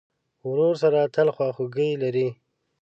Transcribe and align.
ورور 0.49 0.75
سره 0.83 0.99
تل 1.15 1.27
خواخوږی 1.35 1.89
لرې. 2.03 2.27